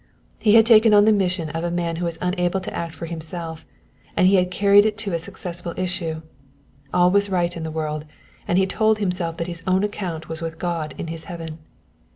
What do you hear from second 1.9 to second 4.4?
who was unable to act for himself, and he